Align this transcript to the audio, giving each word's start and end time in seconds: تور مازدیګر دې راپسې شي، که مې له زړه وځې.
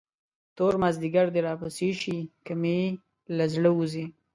تور 0.57 0.73
مازدیګر 0.81 1.27
دې 1.33 1.41
راپسې 1.47 1.89
شي، 2.01 2.17
که 2.45 2.53
مې 2.61 2.77
له 3.37 3.45
زړه 3.53 3.69
وځې. 3.77 4.05